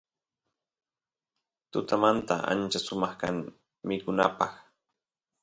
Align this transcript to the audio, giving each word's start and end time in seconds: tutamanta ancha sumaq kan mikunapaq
tutamanta 1.71 2.35
ancha 2.51 2.79
sumaq 2.85 3.13
kan 3.21 3.35
mikunapaq 3.87 4.53